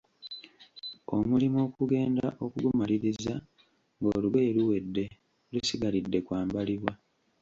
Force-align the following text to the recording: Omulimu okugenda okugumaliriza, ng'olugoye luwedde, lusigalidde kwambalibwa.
Omulimu 1.17 1.57
okugenda 1.67 2.25
okugumaliriza, 2.45 3.35
ng'olugoye 4.01 4.49
luwedde, 4.57 5.05
lusigalidde 5.51 6.19
kwambalibwa. 6.25 6.91